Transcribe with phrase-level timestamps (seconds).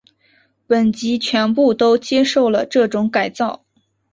[0.65, 3.63] 本级全部都接受了这种改造。